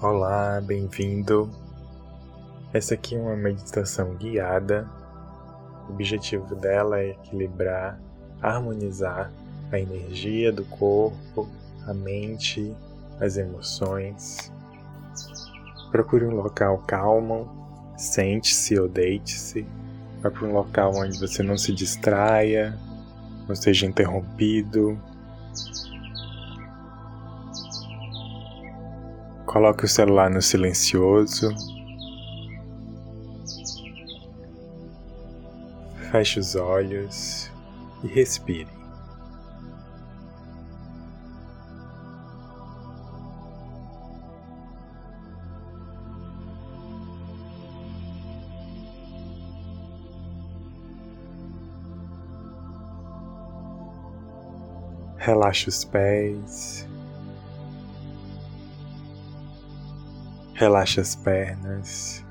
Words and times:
Olá, 0.00 0.60
bem-vindo. 0.60 1.50
Essa 2.72 2.94
aqui 2.94 3.16
é 3.16 3.18
uma 3.18 3.34
meditação 3.34 4.14
guiada. 4.14 4.88
O 5.88 5.92
objetivo 5.92 6.54
dela 6.54 7.00
é 7.00 7.10
equilibrar, 7.10 7.98
harmonizar 8.40 9.28
a 9.72 9.80
energia 9.80 10.52
do 10.52 10.64
corpo, 10.66 11.48
a 11.84 11.92
mente, 11.92 12.72
as 13.20 13.36
emoções. 13.36 14.52
Procure 15.90 16.26
um 16.26 16.36
local 16.36 16.78
calmo, 16.86 17.50
sente-se 17.96 18.78
ou 18.78 18.88
deite-se. 18.88 19.66
Vá 20.22 20.30
para 20.30 20.46
um 20.46 20.52
local 20.52 20.92
onde 20.94 21.18
você 21.18 21.42
não 21.42 21.58
se 21.58 21.72
distraia, 21.72 22.78
não 23.48 23.56
seja 23.56 23.84
interrompido, 23.84 24.96
Coloque 29.48 29.86
o 29.86 29.88
celular 29.88 30.28
no 30.28 30.42
silencioso. 30.42 31.48
Feche 36.10 36.38
os 36.38 36.54
olhos 36.54 37.50
e 38.04 38.08
respire. 38.08 38.68
Relaxe 55.16 55.70
os 55.70 55.84
pés, 55.86 56.86
Relaxe 60.58 60.98
as 60.98 61.14
pernas. 61.14 62.26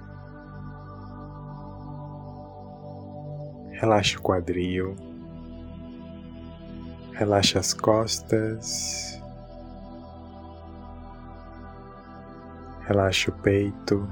Relaxe 3.72 4.17
o 4.17 4.22
quadril. 4.22 4.97
Relaxe 7.14 7.58
as 7.58 7.73
costas. 7.73 9.17
Relaxe 12.86 13.30
o 13.30 13.31
peito. 13.31 14.05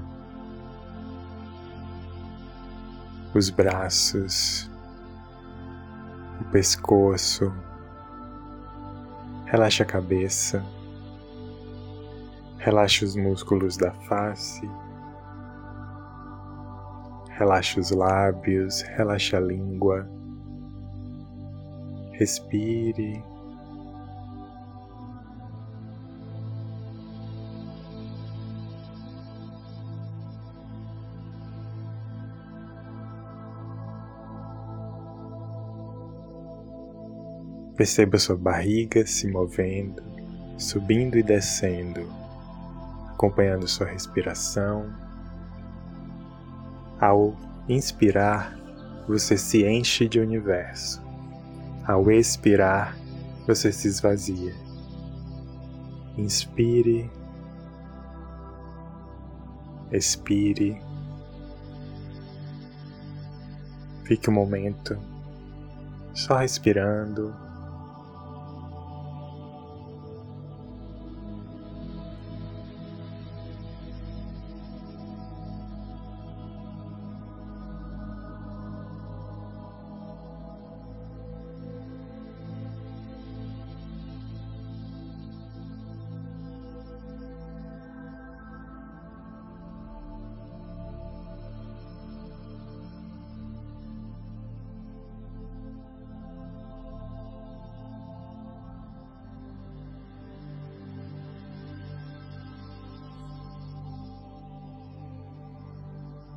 Os 3.34 3.50
braços. 3.50 4.72
O 6.40 6.46
pescoço. 6.54 7.54
Relaxe 9.48 9.84
a 9.84 9.86
cabeça. 9.86 10.64
Relaxe 12.66 13.06
os 13.06 13.16
músculos 13.16 13.78
da 13.78 13.92
face. 13.92 14.68
Relaxe 17.30 17.80
os 17.80 17.92
lábios, 17.92 18.82
relaxe 18.82 19.36
a 19.36 19.40
língua. 19.40 20.10
Respire. 22.14 23.24
Perceba 37.78 38.18
sua 38.18 38.36
barriga 38.36 39.06
se 39.06 39.28
movendo, 39.28 40.02
subindo 40.58 41.16
e 41.16 41.22
descendo 41.22 42.25
acompanhando 43.26 43.68
sua 43.68 43.88
respiração. 43.88 44.86
Ao 47.00 47.36
inspirar, 47.68 48.56
você 49.08 49.38
se 49.38 49.66
enche 49.66 50.08
de 50.08 50.20
universo. 50.20 51.02
Ao 51.86 52.10
expirar, 52.12 52.96
você 53.48 53.72
se 53.72 53.88
esvazia. 53.88 54.54
Inspire, 56.18 57.10
expire. 59.92 60.82
Fique 64.04 64.30
um 64.30 64.34
momento 64.34 64.98
só 66.14 66.38
respirando 66.38 67.36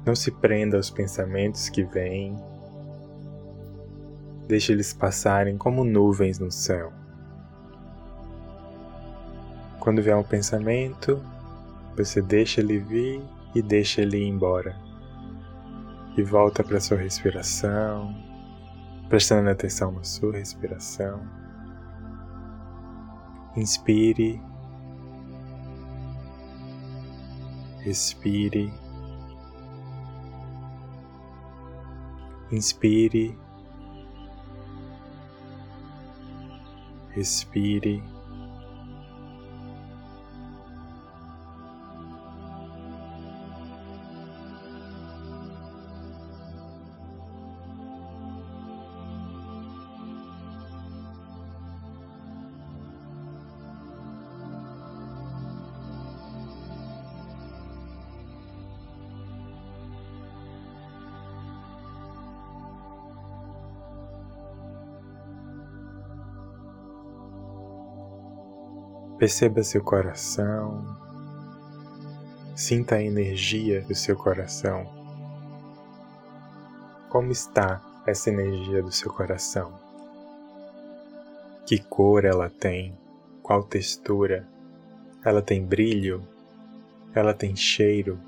Não 0.08 0.16
se 0.16 0.30
prenda 0.30 0.78
aos 0.78 0.88
pensamentos 0.88 1.68
que 1.68 1.84
vêm. 1.84 2.34
Deixe 4.46 4.72
eles 4.72 4.90
passarem 4.90 5.58
como 5.58 5.84
nuvens 5.84 6.38
no 6.38 6.50
céu. 6.50 6.90
Quando 9.78 10.00
vier 10.00 10.16
um 10.16 10.22
pensamento, 10.22 11.22
você 11.94 12.22
deixa 12.22 12.62
ele 12.62 12.78
vir 12.78 13.22
e 13.54 13.60
deixa 13.60 14.00
ele 14.00 14.16
ir 14.16 14.28
embora. 14.28 14.74
E 16.16 16.22
volta 16.22 16.64
para 16.64 16.80
sua 16.80 16.96
respiração, 16.96 18.16
prestando 19.10 19.50
atenção 19.50 19.92
na 19.92 20.04
sua 20.04 20.38
respiração. 20.38 21.20
Inspire, 23.54 24.40
expire. 27.84 28.87
Inspire, 32.50 33.36
respire. 37.14 38.02
Perceba 69.18 69.64
seu 69.64 69.82
coração, 69.82 70.96
sinta 72.54 72.94
a 72.94 73.02
energia 73.02 73.82
do 73.82 73.92
seu 73.92 74.14
coração. 74.14 74.86
Como 77.08 77.32
está 77.32 77.82
essa 78.06 78.30
energia 78.30 78.80
do 78.80 78.92
seu 78.92 79.12
coração? 79.12 79.72
Que 81.66 81.80
cor 81.80 82.24
ela 82.24 82.48
tem? 82.48 82.96
Qual 83.42 83.64
textura? 83.64 84.46
Ela 85.24 85.42
tem 85.42 85.64
brilho? 85.64 86.22
Ela 87.12 87.34
tem 87.34 87.56
cheiro? 87.56 88.20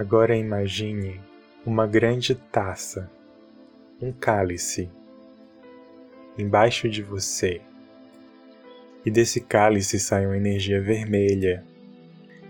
Agora 0.00 0.34
imagine 0.34 1.20
uma 1.66 1.86
grande 1.86 2.34
taça, 2.34 3.10
um 4.00 4.10
cálice. 4.10 4.88
embaixo 6.38 6.88
de 6.88 7.02
você. 7.02 7.60
E 9.04 9.10
desse 9.10 9.42
cálice 9.42 10.00
sai 10.00 10.24
uma 10.24 10.38
energia 10.38 10.80
vermelha. 10.80 11.62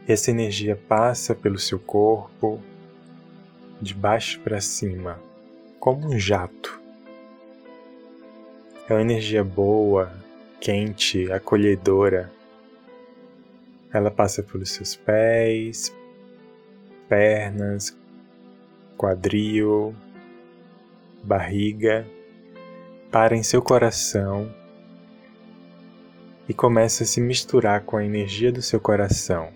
Essa 0.06 0.30
energia 0.30 0.76
passa 0.76 1.34
pelo 1.34 1.58
seu 1.58 1.80
corpo, 1.80 2.62
de 3.82 3.94
baixo 3.94 4.38
para 4.42 4.60
cima, 4.60 5.20
como 5.80 6.06
um 6.06 6.16
jato. 6.16 6.80
É 8.88 8.92
uma 8.92 9.02
energia 9.02 9.42
boa, 9.42 10.12
quente, 10.60 11.32
acolhedora. 11.32 12.30
Ela 13.92 14.08
passa 14.08 14.40
pelos 14.40 14.70
seus 14.70 14.94
pés, 14.94 15.92
pernas, 17.10 17.96
quadril, 18.96 19.92
barriga, 21.24 22.06
para 23.10 23.36
em 23.36 23.42
seu 23.42 23.60
coração 23.60 24.48
e 26.48 26.54
começa 26.54 27.02
a 27.02 27.06
se 27.06 27.20
misturar 27.20 27.80
com 27.80 27.96
a 27.96 28.04
energia 28.04 28.52
do 28.52 28.62
seu 28.62 28.78
coração. 28.78 29.48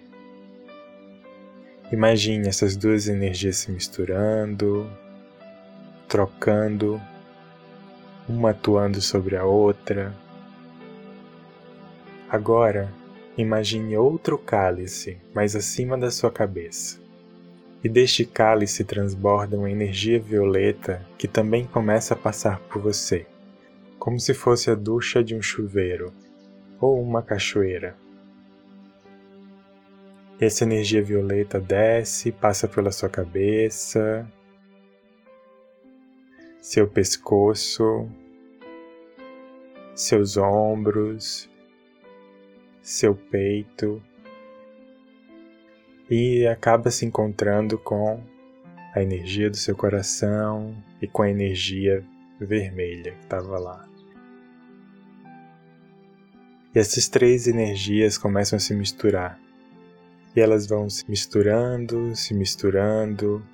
Imagine 1.93 2.49
essas 2.49 2.77
duas 2.77 3.06
energias 3.06 3.59
se 3.59 3.71
misturando, 3.71 4.91
trocando, 6.09 7.00
uma 8.29 8.50
atuando 8.50 9.00
sobre 9.00 9.37
a 9.37 9.45
outra. 9.45 10.12
Agora, 12.29 12.93
imagine 13.39 13.97
outro 13.97 14.37
cálice 14.37 15.21
mais 15.33 15.55
acima 15.55 15.97
da 15.97 16.11
sua 16.11 16.33
cabeça. 16.33 17.04
E 17.85 17.89
deste 17.89 18.25
cálice 18.25 18.83
transborda 18.83 19.59
uma 19.59 19.71
energia 19.71 20.19
violeta 20.19 21.07
que 21.19 21.29
também 21.29 21.67
começa 21.67 22.15
a 22.15 22.17
passar 22.17 22.59
por 22.61 22.81
você, 22.81 23.27
como 23.99 24.19
se 24.19 24.33
fosse 24.33 24.71
a 24.71 24.75
ducha 24.75 25.23
de 25.23 25.37
um 25.37 25.43
chuveiro 25.43 26.11
ou 26.81 26.99
uma 26.99 27.23
cachoeira. 27.23 27.95
Essa 30.41 30.65
energia 30.65 31.03
violeta 31.03 31.61
desce, 31.61 32.33
passa 32.33 32.67
pela 32.67 32.91
sua 32.91 33.11
cabeça, 33.11 34.27
seu 36.63 36.89
pescoço, 36.89 38.09
seus 39.95 40.39
ombros, 40.39 41.51
seu 42.81 43.15
peito 43.15 44.03
e 46.11 46.47
acaba 46.47 46.91
se 46.91 47.06
encontrando 47.06 47.79
com 47.79 48.23
a 48.95 49.03
energia 49.03 49.51
do 49.51 49.56
seu 49.56 49.75
coração 49.75 50.75
e 51.01 51.06
com 51.06 51.23
a 51.23 51.31
energia 51.31 52.05
vermelha 52.39 53.12
que 53.12 53.25
estava 53.25 53.59
lá. 53.59 53.89
E 56.75 56.79
essas 56.79 57.09
três 57.09 57.47
energias 57.47 58.19
começam 58.19 58.56
a 58.56 58.61
se 58.61 58.75
misturar. 58.75 59.39
E 60.35 60.41
elas 60.41 60.67
vão 60.67 60.91
se 60.91 61.09
misturando, 61.09 62.15
se 62.17 62.35
misturando, 62.35 63.45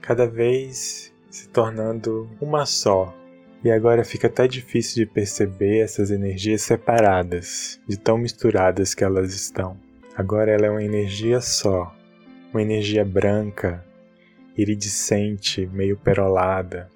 cada 0.00 0.26
vez 0.26 1.12
se 1.30 1.48
tornando 1.48 2.28
uma 2.40 2.66
só. 2.66 3.16
E 3.64 3.70
agora 3.70 4.04
fica 4.04 4.26
até 4.26 4.46
difícil 4.46 5.06
de 5.06 5.10
perceber 5.10 5.78
essas 5.78 6.10
energias 6.10 6.62
separadas, 6.62 7.80
de 7.88 7.96
tão 7.96 8.18
misturadas 8.18 8.92
que 8.94 9.04
elas 9.04 9.32
estão. 9.34 9.78
Agora 10.14 10.50
ela 10.50 10.66
é 10.66 10.70
uma 10.70 10.84
energia 10.84 11.40
só, 11.40 11.94
uma 12.52 12.60
energia 12.60 13.04
branca, 13.04 13.84
iridescente, 14.56 15.66
meio 15.72 15.96
perolada. 15.96 16.90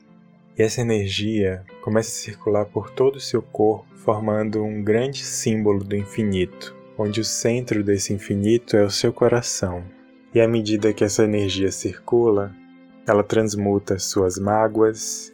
E 0.59 0.63
essa 0.63 0.83
energia 0.83 1.65
começa 1.83 2.11
a 2.11 2.25
circular 2.25 2.67
por 2.67 2.91
todo 2.91 3.17
o 3.17 3.21
seu 3.21 3.41
corpo, 3.41 3.87
formando 3.97 4.63
um 4.63 4.83
grande 4.83 5.25
símbolo 5.25 5.83
do 5.83 5.97
infinito, 5.97 6.77
onde 6.99 7.21
o 7.21 7.25
centro 7.25 7.83
desse 7.83 8.13
infinito 8.13 8.77
é 8.77 8.85
o 8.85 8.91
seu 8.91 9.13
coração. 9.13 9.83
E 10.35 10.41
à 10.41 10.47
medida 10.47 10.93
que 10.93 11.05
essa 11.05 11.25
energia 11.25 11.73
circula, 11.73 12.55
ela 13.07 13.25
transmuta 13.25 13.99
suas 13.99 14.39
mágoas, 14.39 15.33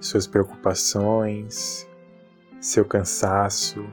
suas 0.00 0.26
preocupações, 0.26 1.88
seu 2.60 2.84
cansaço, 2.84 3.84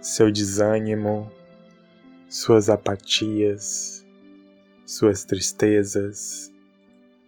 seu 0.00 0.30
desânimo, 0.30 1.30
suas 2.28 2.68
apatias, 2.68 4.06
suas 4.84 5.24
tristezas, 5.24 6.52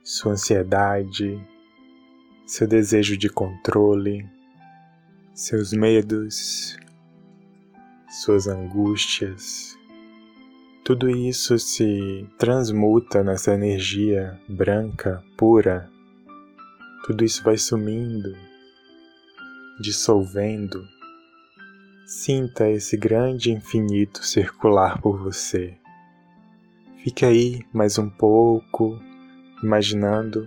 sua 0.04 0.32
ansiedade, 0.32 1.40
seu 2.46 2.66
desejo 2.66 3.16
de 3.16 3.30
controle, 3.30 4.28
seus 5.32 5.72
medos, 5.72 6.76
suas 8.10 8.46
angústias. 8.46 9.74
Tudo 10.84 11.08
isso 11.08 11.58
se 11.58 12.28
transmuta 12.36 13.22
nessa 13.24 13.54
energia 13.54 14.38
branca, 14.48 15.24
pura. 15.36 15.90
Tudo 17.06 17.24
isso 17.24 17.42
vai 17.42 17.56
sumindo, 17.56 18.36
dissolvendo 19.80 20.86
Sinta 22.12 22.68
esse 22.68 22.96
grande 22.96 23.52
infinito 23.52 24.26
circular 24.26 25.00
por 25.00 25.16
você. 25.16 25.76
Fique 27.04 27.24
aí 27.24 27.64
mais 27.72 27.98
um 27.98 28.10
pouco, 28.10 28.98
imaginando 29.62 30.44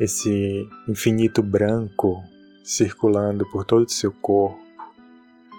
esse 0.00 0.68
infinito 0.88 1.40
branco 1.40 2.20
circulando 2.64 3.48
por 3.48 3.64
todo 3.64 3.86
o 3.86 3.92
seu 3.92 4.10
corpo. 4.10 4.58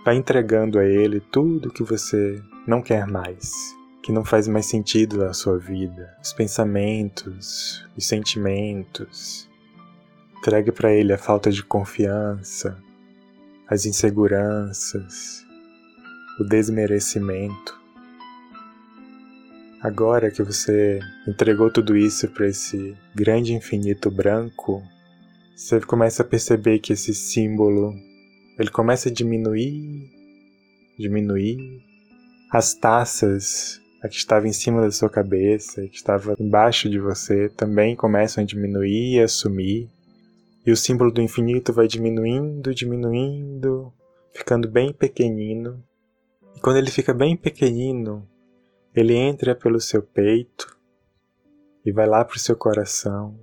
Vai 0.04 0.18
entregando 0.18 0.78
a 0.78 0.84
ele 0.84 1.22
tudo 1.22 1.72
que 1.72 1.84
você 1.84 2.44
não 2.68 2.82
quer 2.82 3.08
mais, 3.08 3.50
que 4.04 4.12
não 4.12 4.26
faz 4.26 4.50
mais 4.50 4.66
sentido 4.66 5.20
na 5.20 5.32
sua 5.32 5.58
vida, 5.58 6.18
os 6.22 6.34
pensamentos, 6.34 7.82
os 7.96 8.06
sentimentos. 8.06 9.50
Entregue 10.38 10.74
para 10.74 10.94
ele 10.94 11.14
a 11.14 11.18
falta 11.18 11.50
de 11.50 11.64
confiança, 11.64 12.78
as 13.70 13.86
inseguranças, 13.86 15.45
o 16.40 16.44
desmerecimento. 16.44 17.80
Agora 19.82 20.32
que 20.32 20.42
você 20.42 21.00
entregou 21.28 21.72
tudo 21.72 21.96
isso 21.96 22.28
para 22.30 22.48
esse 22.48 22.96
grande 23.14 23.54
infinito 23.54 24.10
branco, 24.10 24.82
você 25.56 25.80
começa 25.80 26.24
a 26.24 26.26
perceber 26.26 26.80
que 26.80 26.94
esse 26.94 27.14
símbolo 27.14 27.94
ele 28.58 28.70
começa 28.70 29.10
a 29.10 29.12
diminuir, 29.12 30.10
diminuir. 30.98 31.58
As 32.52 32.74
taças, 32.74 33.82
a 34.02 34.08
que 34.08 34.16
estava 34.16 34.48
em 34.48 34.54
cima 34.54 34.82
da 34.82 34.92
sua 34.92 35.10
cabeça 35.10 35.84
e 35.84 35.90
que 35.90 35.98
estava 35.98 36.36
embaixo 36.40 36.90
de 36.90 37.00
você, 37.00 37.50
também 37.50 37.96
começam 37.96 38.44
a 38.44 38.48
diminuir 38.48 39.16
e 39.16 39.20
a 39.20 39.28
sumir. 39.28 39.90
E 40.66 40.72
o 40.72 40.78
símbolo 40.78 41.12
do 41.12 41.22
infinito 41.22 41.72
vai 41.72 41.88
diminuindo, 41.88 42.74
diminuindo, 42.74 43.94
ficando 44.34 44.68
bem 44.68 44.92
pequenino. 44.92 45.84
E 46.56 46.60
quando 46.60 46.78
ele 46.78 46.90
fica 46.90 47.14
bem 47.14 47.36
pequenino, 47.36 48.28
ele 48.96 49.14
entra 49.14 49.54
pelo 49.54 49.80
seu 49.80 50.02
peito 50.02 50.76
e 51.86 51.92
vai 51.92 52.08
lá 52.08 52.24
para 52.24 52.36
o 52.36 52.40
seu 52.40 52.56
coração. 52.56 53.38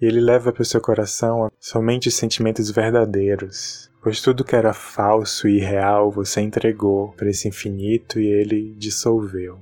E 0.00 0.06
ele 0.06 0.20
leva 0.20 0.52
para 0.52 0.62
o 0.62 0.66
seu 0.66 0.80
coração 0.80 1.50
somente 1.58 2.08
os 2.08 2.14
sentimentos 2.14 2.70
verdadeiros, 2.70 3.90
pois 4.02 4.20
tudo 4.20 4.44
que 4.44 4.56
era 4.56 4.72
falso 4.72 5.48
e 5.48 5.56
irreal 5.56 6.10
você 6.10 6.40
entregou 6.40 7.12
para 7.12 7.28
esse 7.28 7.48
infinito 7.48 8.20
e 8.20 8.26
ele 8.26 8.74
dissolveu. 8.74 9.60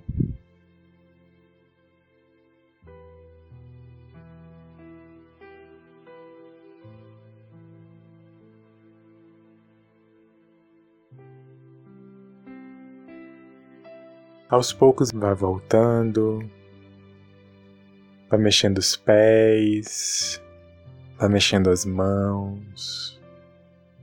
Aos 14.53 14.71
poucos 14.71 15.11
vai 15.11 15.35
voltando, 15.35 16.47
vai 18.29 18.39
mexendo 18.39 18.77
os 18.77 18.95
pés, 18.95 20.43
vai 21.17 21.31
mexendo 21.31 21.71
as 21.71 21.87
mãos, 21.87 23.19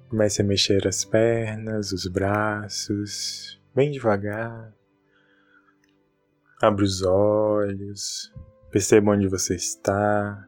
comece 0.09 0.41
a 0.41 0.43
mexer 0.43 0.87
as 0.87 1.05
pernas, 1.05 1.91
os 1.91 2.07
braços, 2.07 3.61
bem 3.75 3.91
devagar. 3.91 4.73
Abra 6.59 6.83
os 6.83 7.03
olhos, 7.03 8.33
perceba 8.71 9.11
onde 9.11 9.27
você 9.27 9.53
está, 9.53 10.47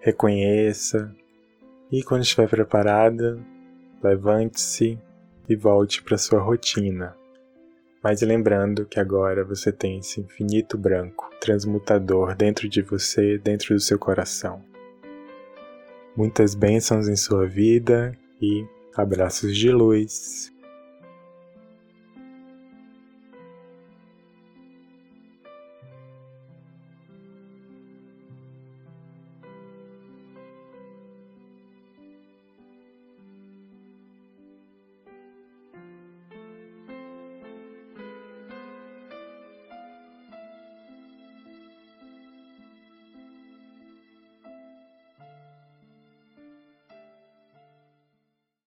reconheça 0.00 1.14
e 1.90 2.02
quando 2.02 2.22
estiver 2.22 2.48
preparada, 2.48 3.38
levante-se 4.02 4.98
e 5.46 5.54
volte 5.54 6.02
para 6.02 6.16
sua 6.16 6.40
rotina. 6.40 7.20
Mas 8.02 8.20
lembrando 8.20 8.84
que 8.84 8.98
agora 8.98 9.44
você 9.44 9.70
tem 9.70 9.98
esse 9.98 10.20
infinito 10.20 10.76
branco, 10.76 11.30
transmutador 11.40 12.34
dentro 12.34 12.68
de 12.68 12.82
você, 12.82 13.38
dentro 13.38 13.74
do 13.74 13.80
seu 13.80 13.98
coração. 13.98 14.64
Muitas 16.16 16.54
bênçãos 16.54 17.08
em 17.08 17.16
sua 17.16 17.46
vida 17.46 18.16
e 18.40 18.66
Abraços 18.94 19.56
de 19.56 19.70
luz. 19.70 20.51